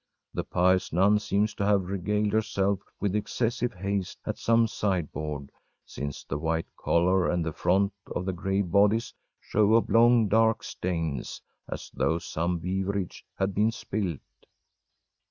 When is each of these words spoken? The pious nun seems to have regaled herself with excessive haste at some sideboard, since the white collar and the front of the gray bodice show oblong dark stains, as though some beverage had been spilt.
The 0.33 0.43
pious 0.43 0.91
nun 0.91 1.19
seems 1.19 1.53
to 1.53 1.63
have 1.63 1.83
regaled 1.85 2.33
herself 2.33 2.79
with 2.99 3.15
excessive 3.15 3.71
haste 3.75 4.17
at 4.25 4.39
some 4.39 4.65
sideboard, 4.65 5.51
since 5.85 6.23
the 6.23 6.39
white 6.39 6.65
collar 6.75 7.29
and 7.29 7.45
the 7.45 7.53
front 7.53 7.93
of 8.07 8.25
the 8.25 8.33
gray 8.33 8.63
bodice 8.63 9.13
show 9.39 9.75
oblong 9.75 10.27
dark 10.27 10.63
stains, 10.63 11.43
as 11.69 11.91
though 11.93 12.17
some 12.17 12.57
beverage 12.57 13.23
had 13.35 13.53
been 13.53 13.69
spilt. 13.69 14.17